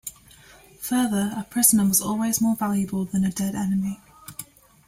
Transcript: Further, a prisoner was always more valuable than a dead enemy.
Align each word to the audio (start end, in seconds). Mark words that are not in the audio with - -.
Further, 0.79 1.31
a 1.37 1.43
prisoner 1.43 1.85
was 1.85 2.01
always 2.01 2.41
more 2.41 2.55
valuable 2.55 3.05
than 3.05 3.23
a 3.23 3.29
dead 3.31 3.53
enemy. 3.53 3.99